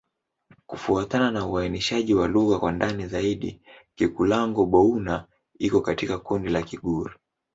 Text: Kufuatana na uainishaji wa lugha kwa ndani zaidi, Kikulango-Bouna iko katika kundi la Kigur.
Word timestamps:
Kufuatana 0.67 1.31
na 1.31 1.47
uainishaji 1.47 2.13
wa 2.13 2.27
lugha 2.27 2.59
kwa 2.59 2.71
ndani 2.71 3.07
zaidi, 3.07 3.61
Kikulango-Bouna 3.95 5.27
iko 5.59 5.81
katika 5.81 6.17
kundi 6.17 6.49
la 6.49 6.61
Kigur. 6.61 7.17